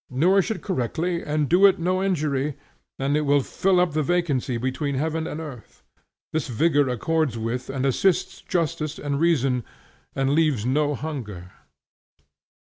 [0.09, 2.57] Nourish it correctly and do it no injury,
[2.97, 5.83] and it will fill up the vacancy between heaven and earth.
[6.33, 9.63] This vigor accords with and assists justice and reason,
[10.15, 11.51] and leaves no hunger."